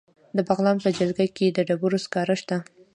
د 0.35 0.37
بغلان 0.47 0.77
په 0.83 0.89
جلګه 0.97 1.25
کې 1.35 1.45
د 1.51 1.57
ډبرو 1.67 2.03
سکاره 2.05 2.35
شته. 2.41 2.57